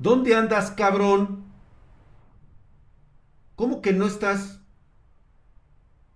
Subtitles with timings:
[0.00, 1.44] ¿Dónde andas, cabrón?
[3.56, 4.60] ¿Cómo que no estás?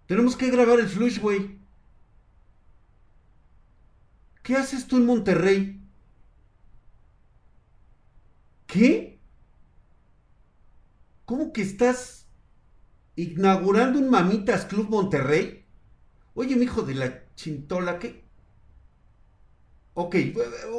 [0.07, 1.59] Tenemos que grabar el flush, güey.
[4.45, 5.81] ¿Qué haces tú en Monterrey?
[8.69, 9.19] ¿Qué?
[11.25, 12.29] ¿Cómo que estás
[13.17, 15.67] inaugurando un Mamitas Club Monterrey?
[16.35, 18.25] Oye, mi hijo de la chintola, ¿qué?
[19.95, 20.17] Ok,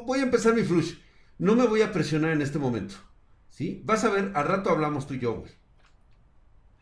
[0.06, 0.94] voy a empezar mi flush.
[1.38, 2.96] No me voy a presionar en este momento.
[3.50, 3.82] ¿Sí?
[3.86, 5.52] Vas a ver, al rato hablamos tú y yo, güey.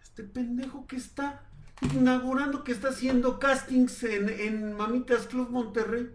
[0.02, 1.44] Este pendejo que está
[1.94, 6.09] inaugurando, que está haciendo castings en, en Mamitas Club Monterrey.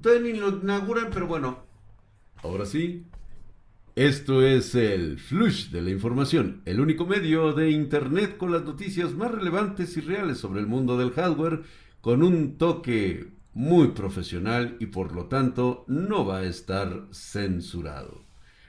[0.00, 1.64] Todavía ni lo inauguran, pero bueno.
[2.42, 3.06] Ahora sí.
[3.94, 9.12] Esto es el Flush de la Información, el único medio de Internet con las noticias
[9.12, 11.62] más relevantes y reales sobre el mundo del hardware,
[12.00, 18.24] con un toque muy profesional y por lo tanto no va a estar censurado.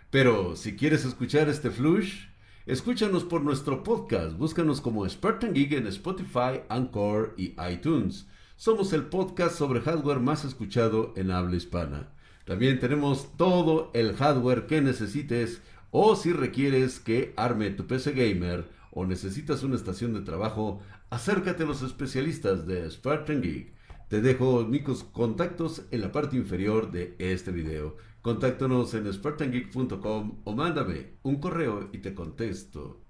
[0.09, 2.25] Pero si quieres escuchar este Flush,
[2.65, 8.27] escúchanos por nuestro podcast, búscanos como Spartan Geek en Spotify, Anchor y iTunes.
[8.55, 12.09] Somos el podcast sobre hardware más escuchado en habla hispana.
[12.45, 15.61] También tenemos todo el hardware que necesites
[15.91, 21.63] o si requieres que arme tu PC gamer o necesitas una estación de trabajo, acércate
[21.63, 23.73] a los especialistas de Spartan Geek.
[24.09, 27.97] Te dejo mis contactos en la parte inferior de este video.
[28.21, 33.01] Contáctanos en spartangeek.com o mándame un correo y te contesto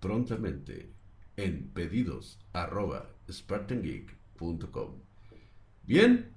[0.00, 0.92] prontamente
[1.36, 2.38] en pedidos
[5.82, 6.32] Bien,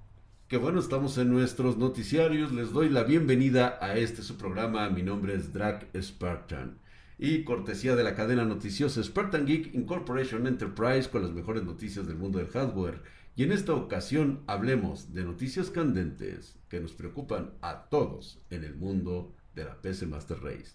[0.48, 2.52] que bueno, estamos en nuestros noticiarios.
[2.52, 4.90] Les doy la bienvenida a este su programa.
[4.90, 6.78] Mi nombre es Drac Spartan.
[7.18, 12.16] Y cortesía de la cadena noticiosa Spartan Geek Incorporation Enterprise con las mejores noticias del
[12.16, 13.02] mundo del hardware.
[13.40, 18.74] Y en esta ocasión hablemos de noticias candentes que nos preocupan a todos en el
[18.74, 20.74] mundo de la PC Master Race.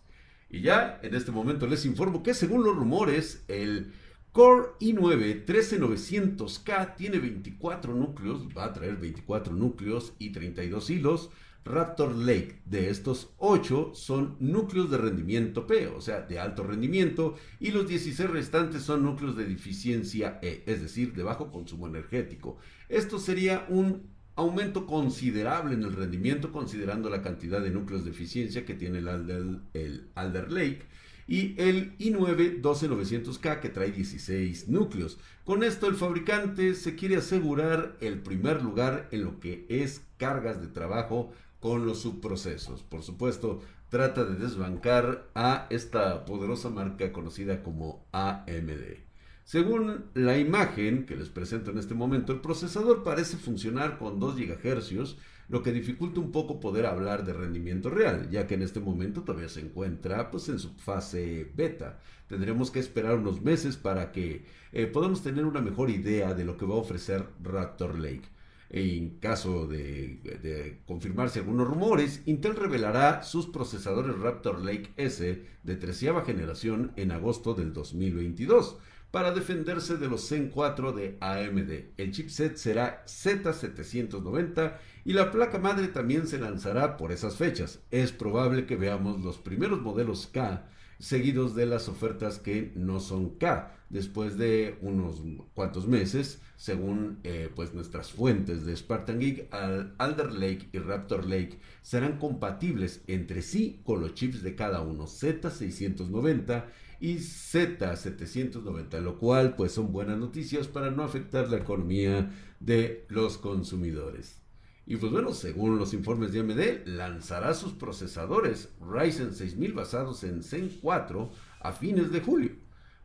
[0.49, 3.93] Y ya en este momento les informo que según los rumores, el
[4.31, 11.29] Core i9 13900K tiene 24 núcleos, va a traer 24 núcleos y 32 hilos.
[11.65, 17.35] Raptor Lake, de estos 8 son núcleos de rendimiento P, o sea, de alto rendimiento,
[17.59, 22.57] y los 16 restantes son núcleos de deficiencia E, es decir, de bajo consumo energético.
[22.87, 24.03] Esto sería un
[24.35, 29.07] aumento considerable en el rendimiento considerando la cantidad de núcleos de eficiencia que tiene el
[29.07, 30.85] Alder, el Alder Lake
[31.27, 35.17] y el i9 12900K que trae 16 núcleos.
[35.43, 40.61] Con esto el fabricante se quiere asegurar el primer lugar en lo que es cargas
[40.61, 41.31] de trabajo
[41.65, 42.83] con los subprocesos.
[42.83, 43.59] Por supuesto,
[43.89, 48.99] trata de desbancar a esta poderosa marca conocida como AMD.
[49.45, 54.35] Según la imagen que les presento en este momento, el procesador parece funcionar con 2
[54.35, 55.15] GHz
[55.49, 59.23] lo que dificulta un poco poder hablar de rendimiento real, ya que en este momento
[59.23, 61.99] todavía se encuentra pues, en su fase beta.
[62.27, 66.57] Tendremos que esperar unos meses para que eh, podamos tener una mejor idea de lo
[66.57, 68.34] que va a ofrecer Raptor Lake.
[68.75, 76.25] En caso de, confirmarse algunos rumores, Intel revelará sus procesadores Raptor Lake S de treceava
[76.25, 78.75] generación en agosto del 2022
[79.11, 81.93] para defenderse de los Zen 4 de AMD.
[81.95, 84.75] El chipset será Z790
[85.05, 87.79] y la placa madre también se lanzará por esas fechas.
[87.91, 90.67] Es probable que veamos los primeros modelos K
[90.99, 93.71] seguidos de las ofertas que no son K.
[93.89, 95.21] Después de unos
[95.53, 101.59] cuantos meses según eh, pues nuestras fuentes de Spartan Geek Alder Lake y Raptor Lake
[101.81, 106.65] serán compatibles entre sí con los chips de cada uno Z690
[106.99, 113.37] y Z790 lo cual pues son buenas noticias para no afectar la economía de los
[113.37, 114.44] consumidores
[114.87, 120.43] y pues bueno, según los informes de AMD, lanzará sus procesadores Ryzen 6000 basados en
[120.43, 121.31] Zen 4
[121.61, 122.51] a fines de julio,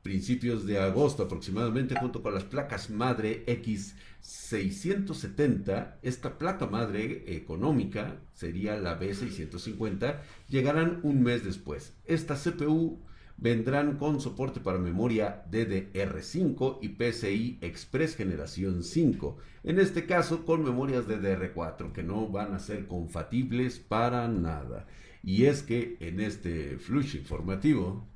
[0.03, 5.95] principios de agosto aproximadamente, junto con las placas madre X670.
[6.03, 11.95] Esta placa madre económica sería la B650, llegarán un mes después.
[12.05, 13.01] Esta CPU
[13.41, 20.63] vendrán con soporte para memoria DDR5 y PCI Express generación 5, en este caso con
[20.63, 24.87] memorias DDR4 que no van a ser compatibles para nada.
[25.23, 28.07] Y es que en este flush informativo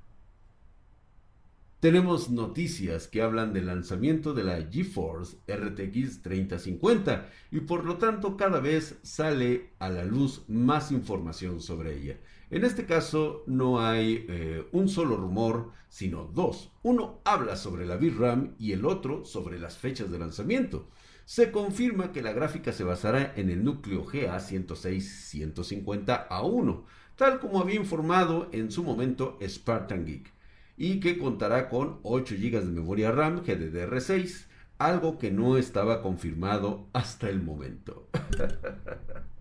[1.84, 8.38] tenemos noticias que hablan del lanzamiento de la GeForce RTX 3050 y por lo tanto
[8.38, 12.16] cada vez sale a la luz más información sobre ella.
[12.48, 16.72] En este caso no hay eh, un solo rumor, sino dos.
[16.82, 20.88] Uno habla sobre la VRAM y el otro sobre las fechas de lanzamiento.
[21.26, 26.84] Se confirma que la gráfica se basará en el núcleo GA106-150A1,
[27.16, 30.33] tal como había informado en su momento Spartan Geek,
[30.76, 34.46] y que contará con 8 GB de memoria RAM GDDR6,
[34.78, 38.08] algo que no estaba confirmado hasta el momento.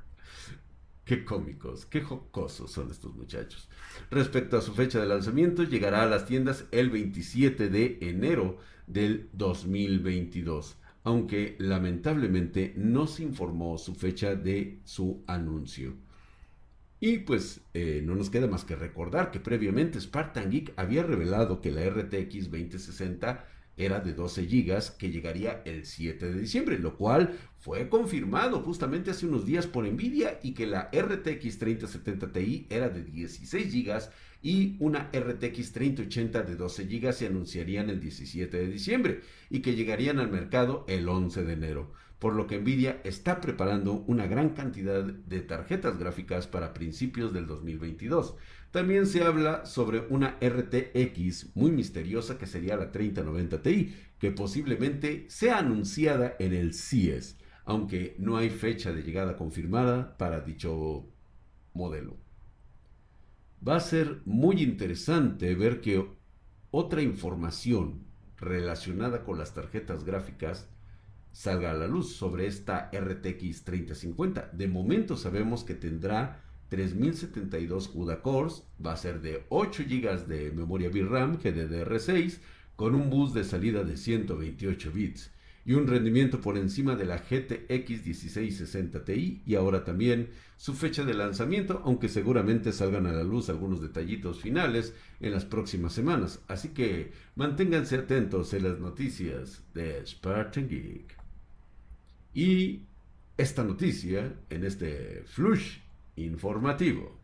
[1.05, 3.67] Qué cómicos, qué jocosos son estos muchachos.
[4.09, 8.57] Respecto a su fecha de lanzamiento, llegará a las tiendas el 27 de enero
[8.87, 15.93] del 2022, aunque lamentablemente no se informó su fecha de su anuncio.
[17.05, 21.59] Y pues eh, no nos queda más que recordar que previamente Spartan Geek había revelado
[21.59, 23.45] que la RTX 2060
[23.75, 29.11] era de 12 GB que llegaría el 7 de diciembre, lo cual fue confirmado justamente
[29.11, 34.09] hace unos días por Nvidia y que la RTX 3070 Ti era de 16 GB
[34.41, 39.19] y una RTX 3080 de 12 GB se anunciarían el 17 de diciembre
[39.49, 44.03] y que llegarían al mercado el 11 de enero, por lo que Nvidia está preparando
[44.07, 48.35] una gran cantidad de tarjetas gráficas para principios del 2022.
[48.71, 55.25] También se habla sobre una RTX muy misteriosa que sería la 3090 Ti, que posiblemente
[55.29, 61.05] sea anunciada en el CES, aunque no hay fecha de llegada confirmada para dicho
[61.73, 62.17] modelo.
[63.67, 66.05] Va a ser muy interesante ver que
[66.71, 68.05] otra información
[68.37, 70.69] relacionada con las tarjetas gráficas
[71.33, 74.51] salga a la luz sobre esta RTX 3050.
[74.53, 80.51] De momento sabemos que tendrá 3072 CUDA cores, va a ser de 8 GB de
[80.51, 82.39] memoria VRAM GDDR6
[82.75, 85.31] con un bus de salida de 128 bits
[85.65, 91.05] y un rendimiento por encima de la GTX 1660 Ti y ahora también su fecha
[91.05, 96.41] de lanzamiento, aunque seguramente salgan a la luz algunos detallitos finales en las próximas semanas,
[96.47, 101.22] así que manténganse atentos en las noticias de Spartan Geek.
[102.33, 102.85] Y
[103.37, 105.79] esta noticia en este flush
[106.15, 107.19] informativo.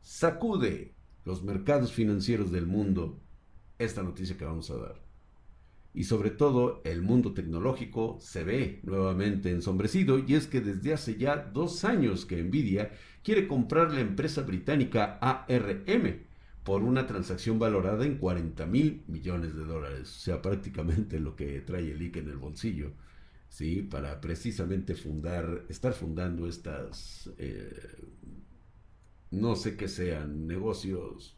[0.00, 0.94] Sacude
[1.24, 3.20] los mercados financieros del mundo
[3.78, 5.02] esta noticia que vamos a dar.
[5.94, 11.16] Y sobre todo el mundo tecnológico se ve nuevamente ensombrecido y es que desde hace
[11.16, 12.92] ya dos años que Nvidia
[13.22, 16.20] quiere comprar la empresa británica ARM
[16.64, 21.60] por una transacción valorada en 40 mil millones de dólares, o sea, prácticamente lo que
[21.60, 22.92] trae el IC en el bolsillo.
[23.52, 23.82] ¿Sí?
[23.82, 27.70] para precisamente fundar, estar fundando estas, eh,
[29.30, 31.36] no sé qué sean, negocios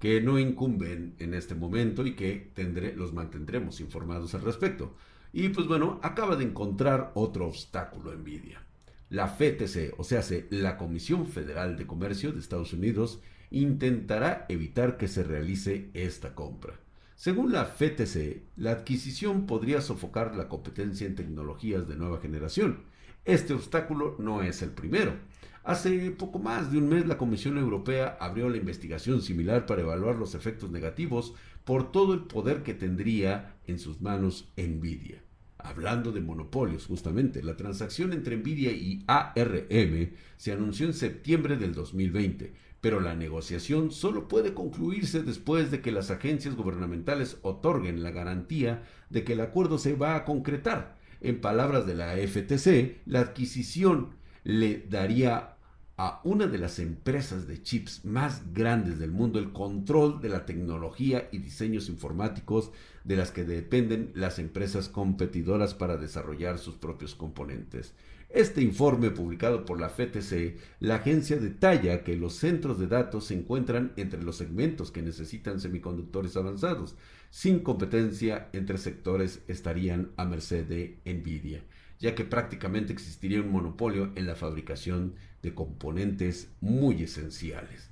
[0.00, 4.94] que no incumben en este momento y que tendré, los mantendremos informados al respecto.
[5.32, 8.62] Y pues bueno, acaba de encontrar otro obstáculo Nvidia.
[9.10, 13.20] La FTC, o sea, la Comisión Federal de Comercio de Estados Unidos,
[13.50, 16.80] intentará evitar que se realice esta compra.
[17.18, 22.84] Según la FTC, la adquisición podría sofocar la competencia en tecnologías de nueva generación.
[23.24, 25.16] Este obstáculo no es el primero.
[25.64, 30.14] Hace poco más de un mes la Comisión Europea abrió la investigación similar para evaluar
[30.14, 31.34] los efectos negativos
[31.64, 35.20] por todo el poder que tendría en sus manos Nvidia.
[35.58, 41.74] Hablando de monopolios, justamente, la transacción entre Nvidia y ARM se anunció en septiembre del
[41.74, 48.10] 2020 pero la negociación solo puede concluirse después de que las agencias gubernamentales otorguen la
[48.10, 50.96] garantía de que el acuerdo se va a concretar.
[51.20, 54.10] En palabras de la FTC, la adquisición
[54.44, 55.56] le daría
[55.96, 60.46] a una de las empresas de chips más grandes del mundo el control de la
[60.46, 62.70] tecnología y diseños informáticos
[63.02, 67.94] de las que dependen las empresas competidoras para desarrollar sus propios componentes.
[68.30, 73.34] Este informe publicado por la FTC, la agencia detalla que los centros de datos se
[73.34, 76.94] encuentran entre los segmentos que necesitan semiconductores avanzados.
[77.30, 81.64] Sin competencia entre sectores estarían a merced de Nvidia,
[81.98, 87.90] ya que prácticamente existiría un monopolio en la fabricación de componentes muy esenciales.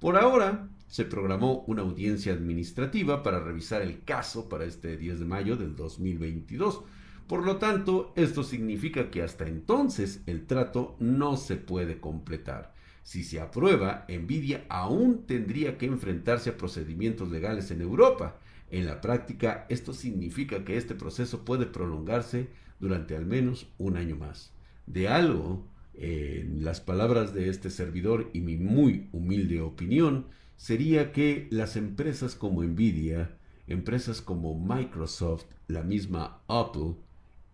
[0.00, 5.26] Por ahora, se programó una audiencia administrativa para revisar el caso para este 10 de
[5.26, 6.82] mayo del 2022
[7.30, 12.74] por lo tanto, esto significa que hasta entonces el trato no se puede completar.
[13.04, 18.40] Si se aprueba, Nvidia aún tendría que enfrentarse a procedimientos legales en Europa.
[18.72, 22.48] En la práctica, esto significa que este proceso puede prolongarse
[22.80, 24.52] durante al menos un año más.
[24.88, 31.46] De algo, en las palabras de este servidor y mi muy humilde opinión, sería que
[31.52, 33.36] las empresas como Nvidia,
[33.68, 36.96] empresas como Microsoft, la misma Apple,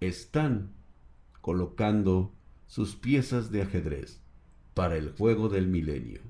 [0.01, 0.75] están
[1.41, 2.35] colocando
[2.67, 4.21] sus piezas de ajedrez
[4.75, 6.21] para el juego del milenio.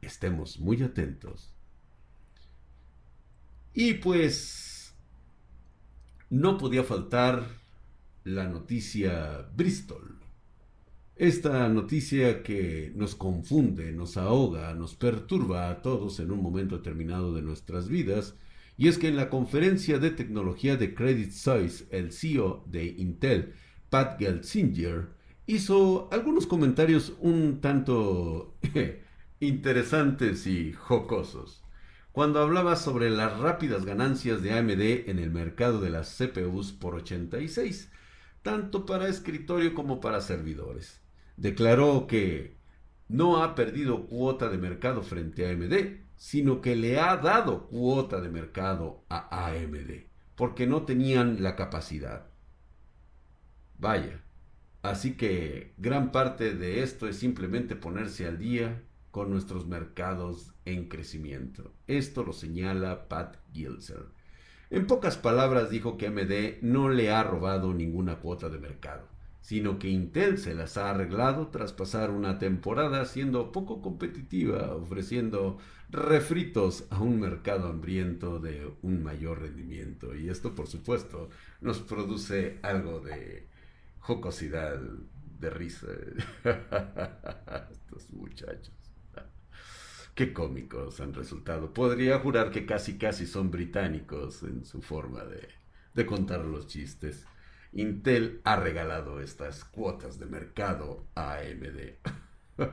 [0.00, 1.52] Estemos muy atentos.
[3.74, 4.94] Y pues
[6.30, 7.46] no podía faltar
[8.24, 10.18] la noticia Bristol.
[11.16, 17.34] Esta noticia que nos confunde, nos ahoga, nos perturba a todos en un momento determinado
[17.34, 18.34] de nuestras vidas,
[18.76, 23.54] y es que en la conferencia de tecnología de Credit Suisse, el CEO de Intel,
[23.90, 25.10] Pat Gelsinger,
[25.46, 28.56] hizo algunos comentarios un tanto
[29.40, 31.62] interesantes y jocosos.
[32.12, 36.94] Cuando hablaba sobre las rápidas ganancias de AMD en el mercado de las CPUs por
[36.94, 37.90] 86,
[38.42, 41.00] tanto para escritorio como para servidores.
[41.36, 42.58] Declaró que
[43.08, 48.20] no ha perdido cuota de mercado frente a AMD, sino que le ha dado cuota
[48.20, 52.28] de mercado a AMD, porque no tenían la capacidad.
[53.76, 54.22] Vaya,
[54.82, 60.88] así que gran parte de esto es simplemente ponerse al día con nuestros mercados en
[60.88, 61.74] crecimiento.
[61.88, 64.04] Esto lo señala Pat Gilser.
[64.70, 69.08] En pocas palabras dijo que AMD no le ha robado ninguna cuota de mercado,
[69.42, 75.58] sino que Intel se las ha arreglado tras pasar una temporada siendo poco competitiva, ofreciendo
[75.90, 80.14] refritos a un mercado hambriento de un mayor rendimiento.
[80.14, 81.28] Y esto, por supuesto,
[81.60, 83.48] nos produce algo de
[83.98, 84.80] jocosidad,
[85.40, 85.88] de risa.
[87.70, 88.72] Estos muchachos.
[90.14, 91.74] Qué cómicos han resultado.
[91.74, 95.48] Podría jurar que casi casi son británicos en su forma de,
[95.94, 97.26] de contar los chistes.
[97.72, 101.96] Intel ha regalado estas cuotas de mercado a AMD.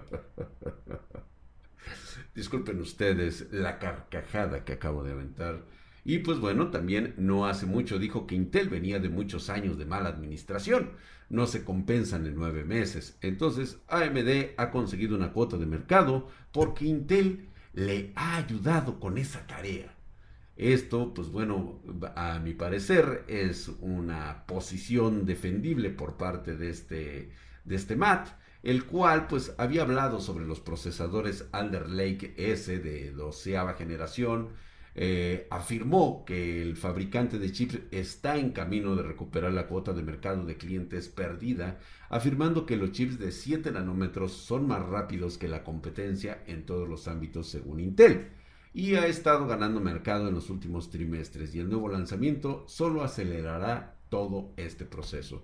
[2.35, 5.63] Disculpen ustedes la carcajada que acabo de aventar.
[6.03, 9.85] Y pues bueno, también no hace mucho dijo que Intel venía de muchos años de
[9.85, 10.91] mala administración.
[11.29, 13.17] No se compensan en nueve meses.
[13.21, 19.45] Entonces AMD ha conseguido una cuota de mercado porque Intel le ha ayudado con esa
[19.47, 19.95] tarea.
[20.59, 21.79] Esto, pues bueno,
[22.17, 27.31] a mi parecer es una posición defendible por parte de este,
[27.63, 28.27] de este MAT,
[28.63, 34.49] el cual pues había hablado sobre los procesadores Alder Lake S de doceava generación,
[34.95, 40.03] eh, afirmó que el fabricante de chips está en camino de recuperar la cuota de
[40.03, 45.47] mercado de clientes perdida, afirmando que los chips de 7 nanómetros son más rápidos que
[45.47, 48.27] la competencia en todos los ámbitos según Intel
[48.79, 53.97] y ha estado ganando mercado en los últimos trimestres y el nuevo lanzamiento solo acelerará
[54.07, 55.43] todo este proceso.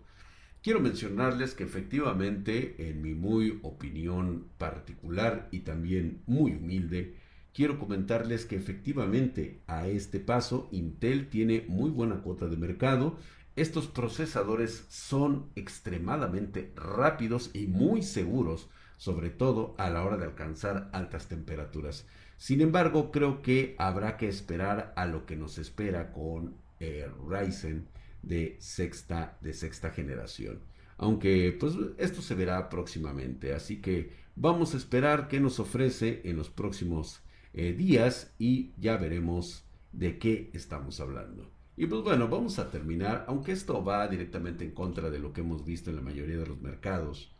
[0.63, 7.17] Quiero mencionarles que efectivamente, en mi muy opinión particular y también muy humilde,
[7.53, 13.17] quiero comentarles que efectivamente a este paso Intel tiene muy buena cuota de mercado.
[13.57, 20.89] Estos procesadores son extremadamente rápidos y muy seguros, sobre todo a la hora de alcanzar
[20.93, 22.05] altas temperaturas.
[22.37, 27.87] Sin embargo, creo que habrá que esperar a lo que nos espera con eh, Ryzen
[28.21, 30.59] de sexta, de sexta generación.
[30.97, 33.53] Aunque pues esto se verá próximamente.
[33.53, 37.21] Así que vamos a esperar qué nos ofrece en los próximos
[37.53, 41.51] eh, días y ya veremos de qué estamos hablando.
[41.77, 45.41] Y pues bueno, vamos a terminar, aunque esto va directamente en contra de lo que
[45.41, 47.34] hemos visto en la mayoría de los mercados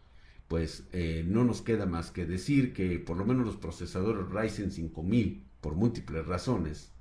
[0.48, 4.72] pues eh, no nos queda más que decir que por lo menos los procesadores Ryzen
[4.72, 6.92] 5000, por múltiples razones,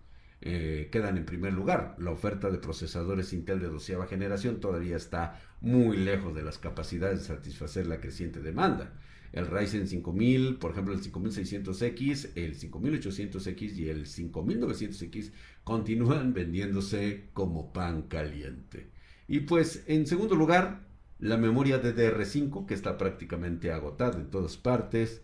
[0.40, 1.96] eh, quedan en primer lugar.
[1.98, 7.20] La oferta de procesadores Intel de doceava generación todavía está muy lejos de las capacidades
[7.20, 8.92] de satisfacer la creciente demanda.
[9.32, 15.32] El Ryzen 5000, por ejemplo, el 5600X, el 5800X y el 5900X
[15.64, 18.90] continúan vendiéndose como pan caliente.
[19.26, 20.86] Y pues, en segundo lugar,
[21.24, 25.22] la memoria DDR5 que está prácticamente agotada en todas partes.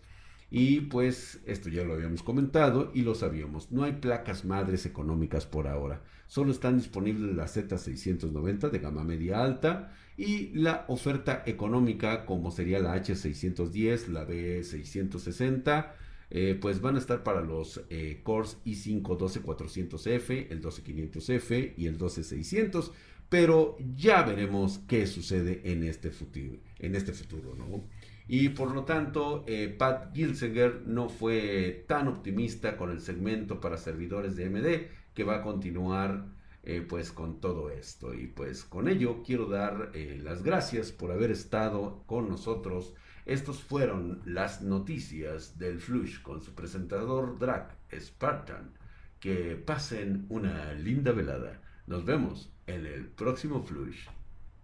[0.49, 3.71] Y pues esto ya lo habíamos comentado y lo sabíamos.
[3.71, 6.01] No hay placas madres económicas por ahora.
[6.25, 12.79] Solo están disponibles la Z690 de gama media alta y la oferta económica como sería
[12.79, 15.91] la H610, la B660.
[16.31, 21.97] Eh, pues van a estar para los eh, Cores i5 12400F, el 12500F y el
[21.97, 22.91] 12600
[23.31, 27.87] pero ya veremos qué sucede en este futuro, en este futuro ¿no?
[28.27, 33.77] Y por lo tanto, eh, Pat Gilsinger no fue tan optimista con el segmento para
[33.77, 36.25] servidores de AMD que va a continuar
[36.63, 38.13] eh, pues con todo esto.
[38.13, 42.95] Y pues con ello quiero dar eh, las gracias por haber estado con nosotros.
[43.25, 48.73] Estos fueron las noticias del Flush con su presentador Drac Spartan.
[49.21, 51.61] Que pasen una linda velada.
[51.87, 54.07] Nos vemos en el próximo flush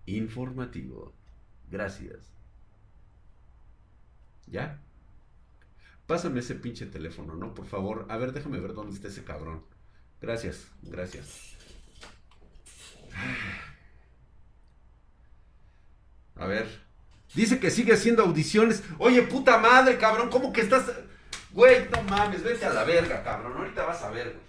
[0.05, 1.13] informativo.
[1.69, 2.33] Gracias.
[4.47, 4.81] ¿Ya?
[6.07, 7.53] Pásame ese pinche teléfono, ¿no?
[7.53, 8.05] Por favor.
[8.09, 9.65] A ver, déjame ver dónde está ese cabrón.
[10.21, 11.55] Gracias, gracias.
[16.35, 16.87] A ver.
[17.35, 18.83] Dice que sigue haciendo audiciones.
[18.99, 20.85] Oye, puta madre, cabrón, ¿cómo que estás...?
[21.51, 23.57] Güey, no mames, vete a la verga, cabrón.
[23.57, 24.46] Ahorita vas a ver, güey.